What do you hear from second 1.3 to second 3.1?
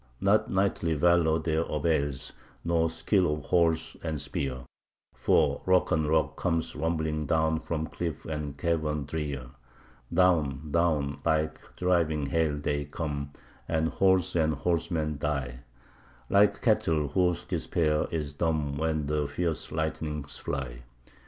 there avails, nor